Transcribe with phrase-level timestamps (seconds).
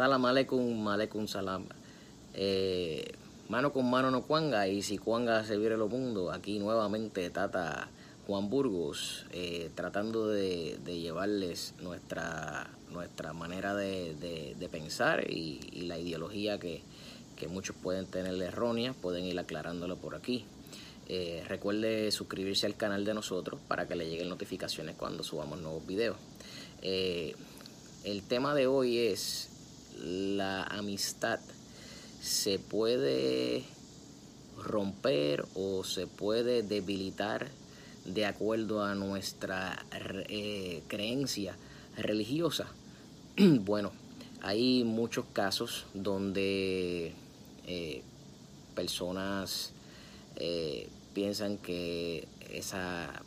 [0.00, 1.66] Salam aleikum, aleikum salam.
[2.32, 3.04] Eh,
[3.50, 6.32] mano con mano no cuanga y si cuanga se viene lo mundo.
[6.32, 7.86] Aquí nuevamente Tata
[8.26, 16.80] Juan Burgos eh, tratando de, llevarles nuestra, nuestra manera de, pensar y, la ideología que,
[17.50, 20.46] muchos pueden tener errónea, pueden ir aclarándolo por aquí.
[21.10, 25.86] Eh, recuerde suscribirse al canal de nosotros para que le lleguen notificaciones cuando subamos nuevos
[25.86, 26.16] videos.
[26.80, 29.49] el tema de hoy es
[30.00, 31.40] la amistad
[32.20, 33.64] se puede
[34.58, 37.48] romper o se puede debilitar
[38.04, 39.84] de acuerdo a nuestra
[40.28, 41.54] eh, creencia
[41.96, 42.66] religiosa.
[43.36, 43.92] bueno,
[44.42, 47.12] hay muchos casos donde
[47.66, 48.02] eh,
[48.74, 49.72] personas
[50.36, 53.22] eh, piensan que esa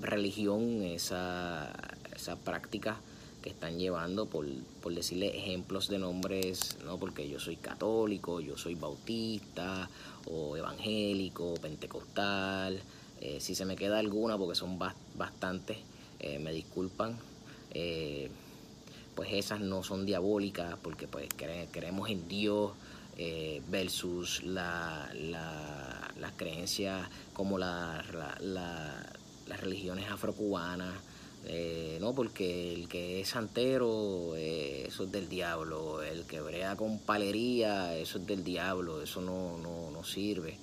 [0.00, 1.72] religión, esa,
[2.14, 3.00] esa práctica
[3.42, 4.46] que están llevando, por,
[4.82, 9.88] por, decirle ejemplos de nombres, no porque yo soy católico, yo soy bautista,
[10.30, 12.80] o evangélico, pentecostal.
[13.20, 14.78] Eh, si se me queda alguna, porque son
[15.16, 15.78] bastantes,
[16.20, 17.16] eh, me disculpan.
[17.72, 18.30] Eh,
[19.14, 22.72] pues esas no son diabólicas, porque pues creemos en Dios.
[23.68, 28.04] versus la, la, las creencias como la,
[28.40, 30.94] las religiones afrocubanas,
[31.46, 36.02] eh, no, porque el que es santero, eh, eso es del diablo.
[36.02, 39.02] El que brea con palería, eso es del diablo.
[39.02, 40.56] Eso no, no, sirve.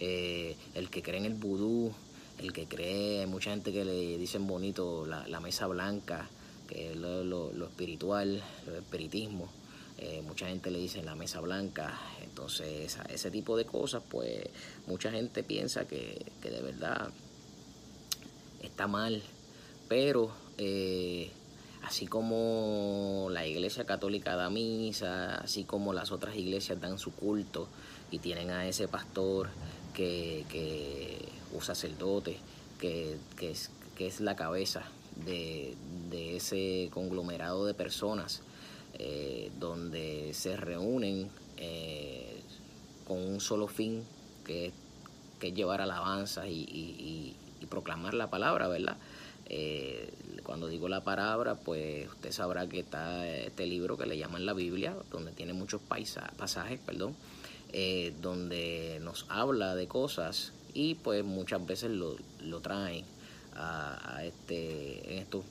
[0.00, 1.92] Eh, el que cree en el vudú,
[2.38, 6.28] el que cree, hay mucha gente que le dicen bonito la, mesa blanca,
[6.68, 9.50] que es lo, espiritual, lo espiritismo.
[10.24, 11.98] mucha gente le dice la mesa blanca.
[12.22, 14.44] Entonces, ese tipo de cosas, pues
[14.86, 17.10] mucha gente piensa que de verdad
[18.62, 19.22] está mal
[19.88, 21.30] pero eh,
[21.82, 27.68] así como la iglesia católica da misa, así como las otras iglesias dan su culto
[28.10, 29.48] y tienen a ese pastor
[29.94, 32.38] que, que un sacerdote,
[32.78, 34.82] que, es, la cabeza
[35.24, 35.76] de,
[36.36, 38.42] ese conglomerado de personas
[38.98, 42.40] eh, donde se reúnen eh,
[43.06, 44.04] con un solo fin
[44.44, 44.72] que,
[45.40, 48.96] es llevar alabanza y, y proclamar la palabra, ¿verdad?
[49.48, 54.46] Eh, cuando digo la palabra, pues usted sabrá que está este libro que le llaman
[54.46, 57.14] la Biblia, donde tiene muchos pasajes, perdón,
[57.72, 62.16] eh, donde nos habla de cosas y pues muchas veces lo,
[62.60, 63.04] traen
[63.54, 65.44] a, este, en estos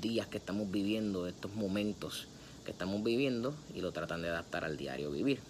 [0.00, 2.28] días que estamos viviendo, estos momentos
[2.64, 5.40] que estamos viviendo y lo tratan de adaptar al diario vivir.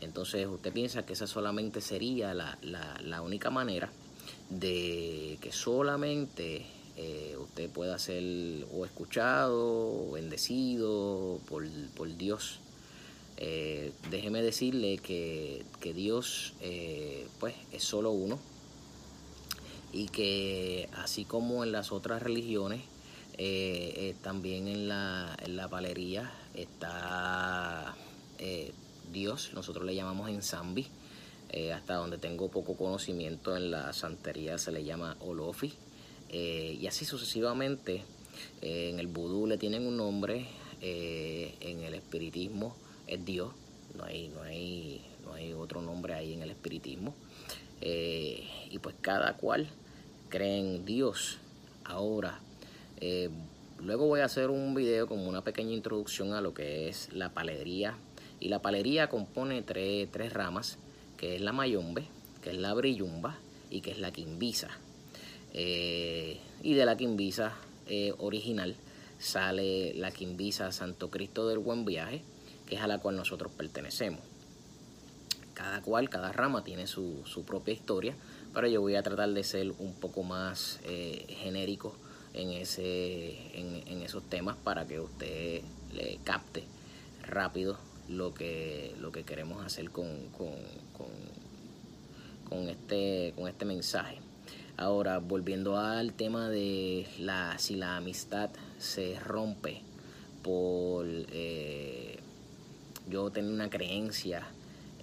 [0.00, 3.90] Entonces usted piensa que esa solamente sería la, la única manera
[4.50, 6.66] de que solamente
[6.96, 12.60] eh, usted pueda ser o escuchado o bendecido por, Dios.
[13.36, 15.64] Eh, déjeme decirle que,
[15.94, 18.38] Dios eh, pues es solo uno.
[19.92, 22.82] Y que así como en las otras religiones,
[24.22, 27.96] también en la, en la palería está
[29.12, 30.88] Dios, nosotros le llamamos ensambi
[31.50, 35.72] eh, hasta donde tengo poco conocimiento en la santería se le llama Olofi,
[36.28, 38.04] eh, y así sucesivamente.
[38.60, 40.46] Eh, en el vudú le tienen un nombre,
[40.80, 42.76] en el espiritismo
[43.08, 43.50] es Dios,
[43.96, 47.14] no hay, no hay, no hay otro nombre ahí en el espiritismo.
[47.80, 49.68] y pues cada cual
[50.28, 51.38] cree en Dios.
[51.84, 52.38] Ahora,
[53.80, 57.30] luego voy a hacer un video como una pequeña introducción a lo que es la
[57.30, 57.96] palería.
[58.38, 60.78] Y la palería compone tres, tres ramas
[61.18, 62.04] que es la mayombe,
[62.42, 63.36] que es la brillumba
[63.68, 64.70] y que es la quimbisa.
[65.52, 67.54] Eh, y de la quimbisa
[67.86, 68.76] eh, original
[69.18, 72.22] sale la quimbisa Santo Cristo del Buen Viaje,
[72.66, 74.20] que es a la cual nosotros pertenecemos.
[75.54, 78.14] Cada cual, cada rama tiene su, propia historia,
[78.54, 81.96] pero yo voy a tratar de ser un poco más eh, genérico
[82.32, 85.62] en, ese, en, esos temas para que usted
[85.92, 86.62] le capte
[87.22, 87.76] rápido
[88.08, 90.08] lo que, lo que queremos hacer con,
[92.48, 94.18] con, este, con este mensaje.
[94.76, 99.82] Ahora, volviendo al tema de la, si la amistad se rompe
[100.42, 102.18] por eh,
[103.08, 104.46] yo tener una creencia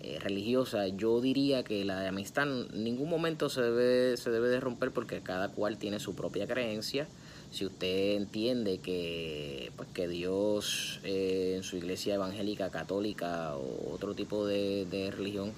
[0.01, 4.59] eh, religiosa, yo diría que la amistad en ningún momento se debe, se debe de
[4.59, 7.07] romper porque cada cual tiene su propia creencia
[7.51, 14.13] si usted entiende que, pues, que Dios eh, en su iglesia evangélica, católica o otro
[14.13, 15.53] tipo de, religión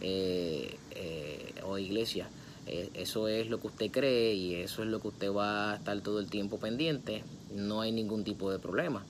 [0.00, 2.28] eh, eh, o iglesia,
[2.92, 5.98] eso es lo que usted cree y eso es lo que usted va a estar
[6.02, 7.24] todo el tiempo pendiente,
[7.54, 9.06] no hay ningún tipo de problema.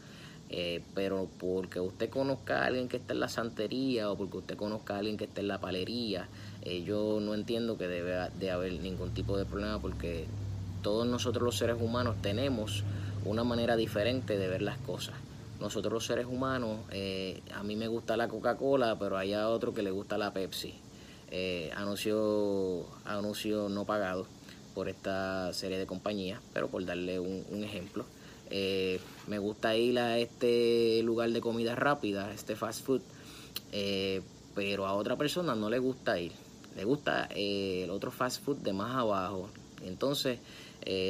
[0.50, 4.56] Eh, pero porque usted conozca a alguien que está en la santería o porque usted
[4.56, 6.28] conozca a alguien que está en la palería,
[6.62, 10.24] eh, yo no entiendo que debe de haber ningún tipo de problema porque
[10.88, 12.82] todos nosotros los seres humanos tenemos
[13.24, 15.14] una manera diferente de ver las cosas.
[15.60, 19.74] Nosotros los seres humanos, eh, a mí me gusta la Coca-Cola, pero hay a otro
[19.74, 20.74] que le gusta la Pepsi.
[21.76, 24.26] anuncio, anuncio no pagado
[24.74, 28.04] por esta serie de compañías, pero por darle un ejemplo.
[28.50, 33.02] Eh, me gusta ir a este lugar de comida rápida, este fast food,
[33.72, 34.22] eh,
[34.54, 36.32] pero a otra persona no le gusta ir.
[36.76, 39.50] Le gusta eh, el otro fast food de más abajo.
[39.84, 40.38] Entonces,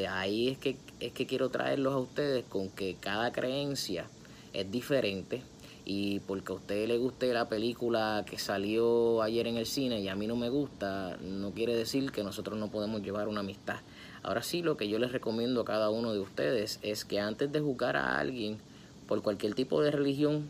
[0.09, 4.07] ahí es que, es que quiero traerlos a ustedes con que cada creencia
[4.53, 5.43] es diferente
[5.91, 10.09] y porque a usted le guste la película que salió ayer en el cine y
[10.09, 13.77] a mí no me gusta, no quiere decir que nosotros no podemos llevar una amistad.
[14.23, 17.51] Ahora sí, lo que yo les recomiendo a cada uno de ustedes es que antes
[17.53, 18.59] de juzgar a alguien
[19.07, 20.47] por cualquier tipo de religión,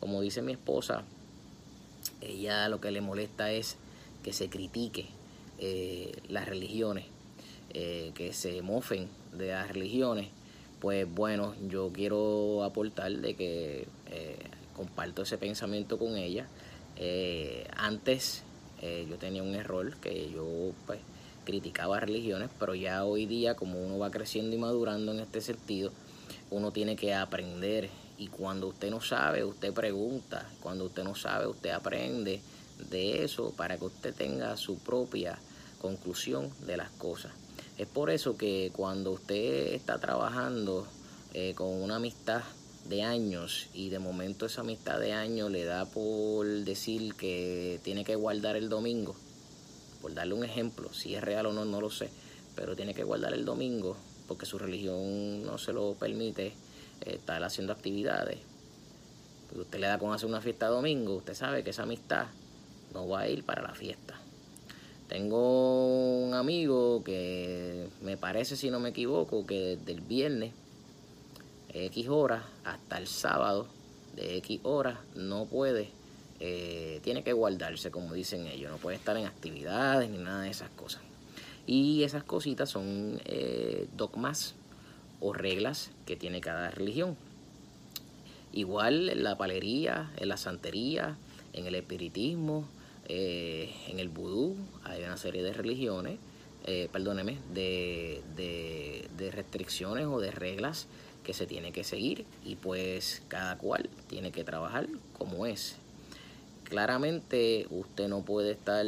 [0.00, 1.02] como dice mi esposa,
[2.22, 3.76] ella lo que le molesta es
[4.22, 5.08] que se critique
[5.58, 7.04] eh, las religiones,
[7.74, 10.28] eh, que se mofen de las religiones.
[10.80, 14.38] Pues bueno, yo quiero aportar de que eh,
[14.74, 16.46] comparto ese pensamiento con ella.
[17.76, 18.42] antes
[19.08, 21.00] yo tenía un error que yo pues
[21.44, 25.92] criticaba religiones, pero ya hoy día como uno va creciendo y madurando en este sentido,
[26.50, 31.46] uno tiene que aprender y cuando usted no sabe, usted pregunta, cuando usted no sabe,
[31.46, 32.40] usted aprende
[32.90, 35.38] de eso para que usted tenga su propia
[35.80, 37.32] conclusión de las cosas.
[37.80, 40.86] Es por eso que cuando usted está trabajando
[41.32, 42.42] eh, con una amistad
[42.84, 48.04] de años y de momento esa amistad de años le da por decir que tiene
[48.04, 49.16] que guardar el domingo,
[50.02, 52.10] por darle un ejemplo, si es real o no, no lo sé,
[52.54, 53.96] pero tiene que guardar el domingo
[54.28, 56.54] porque su religión no se lo permite eh,
[57.14, 58.40] estar haciendo actividades.
[59.56, 62.26] Usted le da con hacer una fiesta domingo, usted sabe que esa amistad
[62.92, 64.19] no va a ir para la fiesta.
[65.10, 70.52] Tengo un amigo que me parece, si no me equivoco, que desde el viernes,
[71.74, 73.66] X horas, hasta el sábado,
[74.16, 75.90] de X horas, no puede
[76.42, 80.50] eh, tiene que guardarse, como dicen ellos, no puede estar en actividades ni nada de
[80.50, 81.02] esas cosas.
[81.66, 84.54] Y esas cositas son eh, dogmas
[85.20, 87.14] o reglas que tiene cada religión.
[88.54, 91.18] Igual en la palería, en la santería,
[91.52, 92.66] en el espiritismo,
[93.10, 96.18] eh, en el vudú, hay una serie de religiones,
[96.92, 100.86] perdóneme, de, de restricciones o de reglas
[101.24, 104.86] que se tiene que seguir y pues cada cual tiene que trabajar
[105.18, 105.76] como es
[106.70, 108.86] claramente usted no puede estar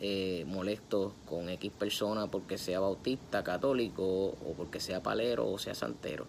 [0.00, 5.74] eh, molesto con X persona porque sea bautista, católico o porque sea palero o sea
[5.74, 6.26] santero.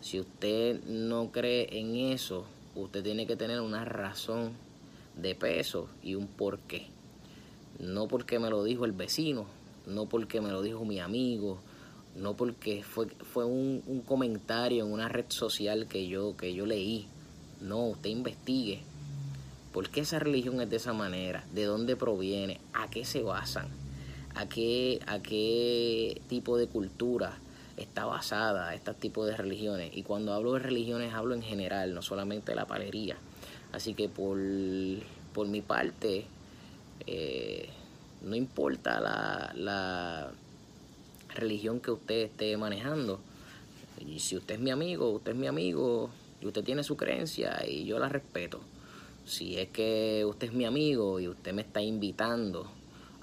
[0.00, 2.44] Si usted no cree en eso,
[2.74, 4.50] usted tiene que tener una razón
[5.16, 6.86] de peso y un porqué.
[7.78, 9.46] No porque me lo dijo el vecino,
[9.86, 11.60] no porque me lo dijo mi amigo,
[12.16, 16.66] no porque fue, fue un, un comentario en una red social que yo, que yo
[16.66, 17.06] leí.
[17.60, 18.82] No, usted investigue
[19.72, 21.44] ¿Por qué esa religión es de esa manera?
[21.54, 22.60] ¿De dónde proviene?
[22.74, 23.68] ¿A qué se basan?
[24.34, 27.38] ¿A qué, a qué tipo de cultura
[27.78, 29.90] está basada este tipo de religiones?
[29.96, 33.16] Y cuando hablo de religiones hablo en general, no solamente de la palería.
[33.72, 36.26] Así que por, mi parte,
[37.06, 37.68] eh,
[38.22, 40.30] no importa la, la
[41.34, 43.20] religión que usted esté manejando.
[44.06, 46.10] Y si usted es mi amigo, usted es mi amigo
[46.40, 48.60] y usted tiene su creencia y yo la respeto
[49.24, 52.70] si es que usted es mi amigo y usted me está invitando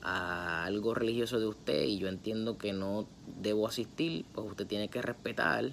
[0.02, 3.06] a algo religioso de usted y yo entiendo que no
[3.42, 5.72] debo asistir, pues usted tiene que respetar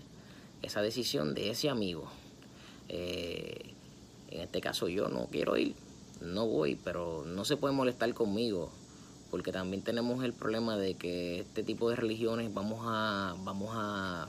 [0.62, 2.10] esa decisión de ese amigo.
[2.88, 3.72] Eh,
[4.36, 5.74] en este caso yo no quiero ir,
[6.20, 8.70] no voy, pero no se puede molestar conmigo,
[9.30, 14.28] porque también tenemos el problema de que este tipo de religiones vamos a, vamos a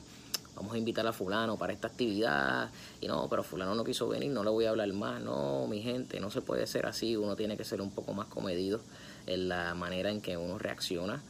[0.56, 4.32] vamos a invitar a fulano para esta actividad y no, pero fulano no quiso venir,
[4.32, 7.36] no le voy a hablar más, no, mi gente, no se puede ser así, uno
[7.36, 8.82] tiene que ser un poco más comedido
[9.28, 11.22] en la manera en que uno reacciona.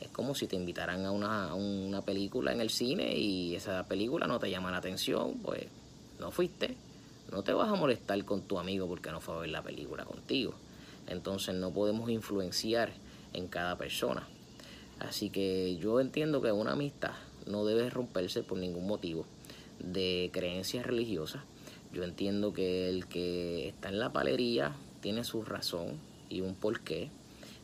[0.00, 3.82] Es como si te invitaran a una, a una película en el cine y esa
[3.88, 5.66] película no te llama la atención, pues
[6.20, 6.76] no fuiste,
[7.30, 10.04] no te vas a molestar con tu amigo porque no fue a ver la película
[10.04, 10.54] contigo.
[11.06, 12.92] Entonces no podemos influenciar
[13.32, 14.26] en cada persona.
[14.98, 17.12] Así que yo entiendo que una amistad
[17.46, 19.26] no debe romperse por ningún motivo
[19.78, 21.42] de creencias religiosas.
[21.92, 27.10] Yo entiendo que el que está en la palería tiene su razón y un porqué.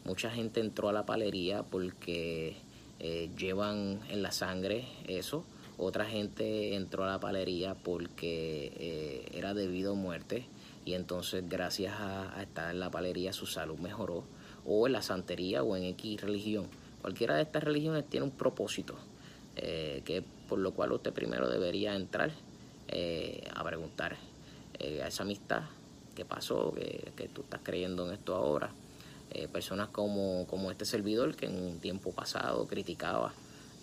[0.04, 2.56] Mucha gente entró a la palería porque
[3.00, 5.44] eh, llevan en la sangre eso
[5.76, 10.46] Otra gente entró a la palería porque eh, era debido a muerte
[10.84, 14.24] y entonces gracias a, estar en la palería su salud mejoró.
[14.66, 16.66] O en la santería o en X religión.
[17.02, 18.94] Cualquiera de estas religiones tiene un propósito,
[19.56, 22.30] eh, que por lo cual usted primero debería entrar
[22.88, 24.16] eh, a preguntar
[24.80, 25.62] a esa amistad,
[26.14, 28.70] qué pasó, que, que tú estás creyendo en esto ahora
[29.34, 33.32] eh, personas como, como este servidor que en un tiempo pasado criticaba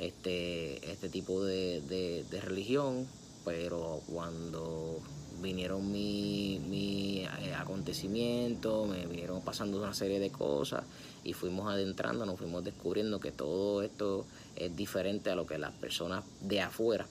[0.02, 3.08] este, este tipo de, religión,
[3.46, 5.00] pero cuando
[5.42, 10.84] vinieron mi, mi eh, acontecimientos, me vinieron pasando una serie de cosas
[11.24, 15.74] y fuimos adentrando, nos fuimos descubriendo que todo esto es diferente a lo que las
[15.74, 17.06] personas de afuera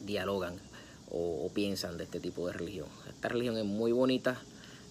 [0.00, 0.54] dialogan
[1.10, 2.88] o, piensan de este tipo de religión.
[3.08, 4.40] Esta religión es muy bonita.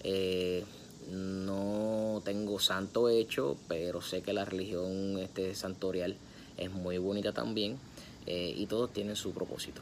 [0.03, 0.63] Eh,
[1.11, 6.17] no tengo santo hecho, pero sé que la religión este santorial
[6.57, 7.77] es muy bonita también
[8.25, 9.81] eh, y todos tienen su propósito.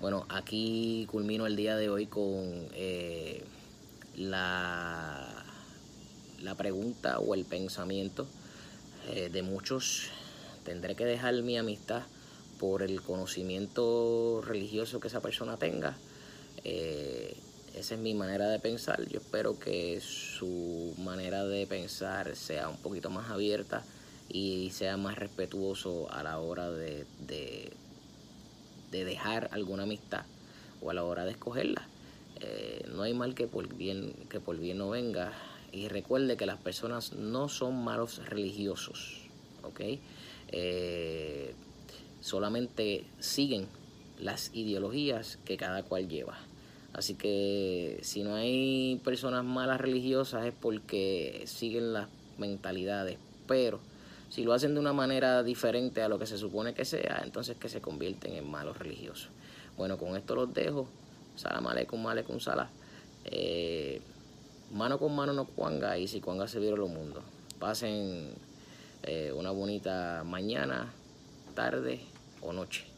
[0.00, 3.44] Bueno, aquí culmino el día de hoy con eh,
[4.16, 5.44] la,
[6.40, 8.26] la pregunta o el pensamiento
[9.08, 10.08] eh, de muchos.
[10.64, 12.02] Tendré que dejar mi amistad
[12.58, 15.96] por el conocimiento religioso que esa persona tenga.
[16.64, 19.06] Esa es mi manera de pensar.
[19.08, 23.84] Yo espero que su manera de pensar sea un poquito más abierta
[24.28, 27.72] y sea más respetuoso a la hora de, de,
[28.90, 30.24] dejar alguna amistad
[30.82, 31.86] o a la hora de escogerla.
[32.40, 35.32] Eh, no hay mal que por bien que por bien no venga
[35.72, 39.22] y recuerde que las personas no son malos religiosos,
[39.62, 39.80] ¿ok?
[40.52, 41.54] Eh,
[42.20, 43.66] solamente siguen
[44.18, 46.38] las ideologías que cada cual lleva.
[46.92, 52.08] Así que si no hay personas malas religiosas es porque siguen las
[52.38, 53.78] mentalidades, pero
[54.30, 57.56] si lo hacen de una manera diferente a lo que se supone que sea, entonces
[57.56, 59.30] que se convierten en malos religiosos.
[59.76, 60.88] Bueno, con esto los dejo.
[61.36, 62.68] Salam aleikum, aleikum salam.
[63.24, 64.00] Eh,
[64.72, 67.22] mano con mano no cuanga y si cuanga se vieron los mundos.
[67.58, 68.34] Pasen
[69.04, 70.92] eh, una bonita mañana,
[71.54, 72.00] tarde
[72.42, 72.97] o noche.